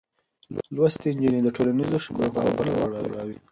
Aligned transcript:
لوستې 0.75 1.09
نجونې 1.15 1.39
د 1.43 1.49
ټولنيزو 1.55 1.97
شبکو 2.05 2.33
باور 2.35 2.65
لوړوي. 2.93 3.37